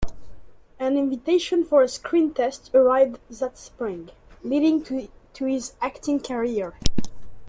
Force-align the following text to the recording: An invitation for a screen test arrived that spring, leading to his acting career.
An 0.79 0.97
invitation 0.97 1.63
for 1.63 1.83
a 1.83 1.87
screen 1.87 2.33
test 2.33 2.73
arrived 2.73 3.19
that 3.29 3.55
spring, 3.59 4.09
leading 4.41 4.81
to 4.85 5.45
his 5.45 5.73
acting 5.79 6.19
career. 6.19 6.73